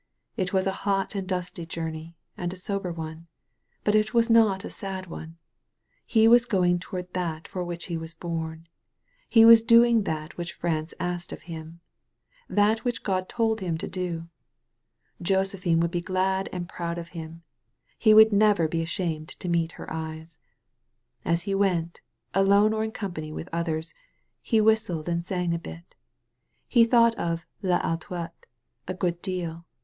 It 0.35 0.51
was 0.51 0.65
a 0.65 0.71
hot 0.81 1.13
and 1.13 1.27
dusty 1.27 1.63
journey, 1.63 2.15
and 2.35 2.51
a 2.51 2.55
sober 2.55 2.91
one. 2.91 3.27
But 3.83 3.93
it 3.93 4.15
was 4.15 4.31
not 4.31 4.65
a 4.65 4.69
sad 4.71 5.05
one. 5.05 5.37
He 6.07 6.27
was 6.27 6.47
going 6.47 6.79
toward 6.79 7.13
that 7.13 7.47
for 7.47 7.63
which 7.63 7.85
he 7.85 7.97
was 7.97 8.15
bom. 8.15 8.63
He 9.29 9.45
was 9.45 9.61
doing 9.61 10.01
that 10.05 10.37
which 10.39 10.53
France 10.53 10.95
asked 10.99 11.31
of 11.31 11.43
him, 11.43 11.81
that 12.49 12.83
which 12.83 13.03
God 13.03 13.29
told 13.29 13.59
him 13.59 13.77
to 13.77 13.87
do. 13.87 14.27
Josephine 15.21 15.79
would 15.81 15.91
be 15.91 16.01
glad 16.01 16.49
and 16.51 16.67
proud 16.67 16.97
of 16.97 17.09
him. 17.09 17.43
He 17.95 18.15
would 18.15 18.33
never 18.33 18.67
be 18.67 18.81
ashamed 18.81 19.27
to 19.39 19.47
meet 19.47 19.73
her 19.73 19.85
eyes. 19.93 20.39
As 21.23 21.43
he 21.43 21.53
went, 21.53 22.01
alone 22.33 22.73
or 22.73 22.83
in 22.83 22.89
company 22.91 23.31
with 23.31 23.49
others, 23.53 23.93
he 24.41 24.59
whistled 24.59 25.07
and 25.07 25.23
sang 25.23 25.53
a 25.53 25.59
bit. 25.59 25.93
He 26.67 26.85
thought 26.85 27.13
of 27.19 27.45
'* 27.53 27.63
VAlouette" 27.63 28.31
a 28.87 28.95
good 28.95 29.21
deal. 29.21 29.67